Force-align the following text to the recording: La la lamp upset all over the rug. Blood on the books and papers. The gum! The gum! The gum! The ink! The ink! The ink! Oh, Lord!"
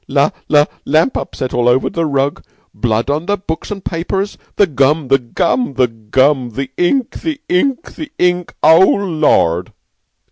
La 0.07 0.31
la 0.49 0.65
lamp 0.83 1.15
upset 1.15 1.53
all 1.53 1.69
over 1.69 1.87
the 1.87 2.05
rug. 2.07 2.43
Blood 2.73 3.07
on 3.11 3.27
the 3.27 3.37
books 3.37 3.69
and 3.69 3.85
papers. 3.85 4.35
The 4.55 4.65
gum! 4.65 5.09
The 5.09 5.19
gum! 5.19 5.75
The 5.75 5.87
gum! 5.87 6.49
The 6.49 6.71
ink! 6.75 7.21
The 7.21 7.39
ink! 7.47 7.93
The 7.93 8.11
ink! 8.17 8.55
Oh, 8.63 8.79
Lord!" 8.95 9.71